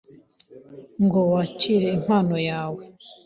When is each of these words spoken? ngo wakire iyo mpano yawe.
ngo 1.03 1.19
wakire 1.31 1.83
iyo 1.89 1.95
mpano 2.03 2.37
yawe. 2.49 2.83